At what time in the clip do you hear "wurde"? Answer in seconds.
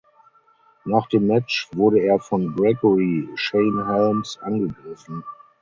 1.73-1.99